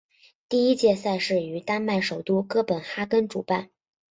[0.49, 3.69] 第一届赛事于丹麦首都哥本哈根主办。